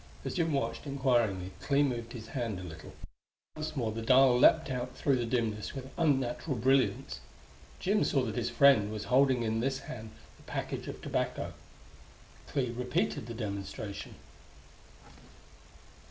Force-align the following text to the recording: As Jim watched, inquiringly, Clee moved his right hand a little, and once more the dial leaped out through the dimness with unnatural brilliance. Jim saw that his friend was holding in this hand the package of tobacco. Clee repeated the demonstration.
As 0.25 0.33
Jim 0.33 0.51
watched, 0.51 0.87
inquiringly, 0.87 1.51
Clee 1.61 1.83
moved 1.83 2.13
his 2.13 2.25
right 2.29 2.33
hand 2.33 2.59
a 2.59 2.63
little, 2.63 2.93
and 3.55 3.63
once 3.63 3.75
more 3.75 3.91
the 3.91 4.01
dial 4.01 4.35
leaped 4.35 4.71
out 4.71 4.97
through 4.97 5.17
the 5.17 5.27
dimness 5.27 5.75
with 5.75 5.91
unnatural 5.95 6.57
brilliance. 6.57 7.19
Jim 7.79 8.03
saw 8.03 8.23
that 8.23 8.35
his 8.35 8.49
friend 8.49 8.91
was 8.91 9.03
holding 9.03 9.43
in 9.43 9.59
this 9.59 9.81
hand 9.81 10.09
the 10.37 10.43
package 10.51 10.87
of 10.87 11.03
tobacco. 11.03 11.53
Clee 12.47 12.71
repeated 12.71 13.27
the 13.27 13.35
demonstration. 13.35 14.15